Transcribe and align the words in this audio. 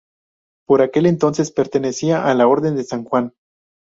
Por 0.67 0.81
aquel 0.81 1.05
entonces 1.05 1.51
pertenecía 1.51 2.25
a 2.25 2.33
la 2.33 2.47
Orden 2.47 2.75
de 2.75 2.83
San 2.85 3.03
Juan. 3.03 3.35